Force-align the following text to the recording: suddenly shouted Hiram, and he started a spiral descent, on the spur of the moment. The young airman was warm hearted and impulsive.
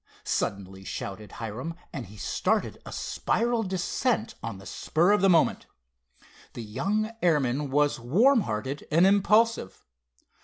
suddenly 0.23 0.83
shouted 0.83 1.33
Hiram, 1.33 1.75
and 1.93 2.07
he 2.07 2.17
started 2.17 2.81
a 2.87 2.91
spiral 2.91 3.61
descent, 3.61 4.33
on 4.41 4.57
the 4.57 4.65
spur 4.65 5.11
of 5.11 5.21
the 5.21 5.29
moment. 5.29 5.67
The 6.53 6.63
young 6.63 7.11
airman 7.21 7.69
was 7.69 7.99
warm 7.99 8.41
hearted 8.41 8.87
and 8.89 9.05
impulsive. 9.05 9.85